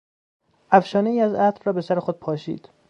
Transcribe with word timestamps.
افشانهای 0.71 1.19
از 1.19 1.33
عطر 1.33 1.61
را 1.65 1.73
به 1.73 1.81
سر 1.81 1.99
خود 1.99 2.19
پاشید. 2.19 2.69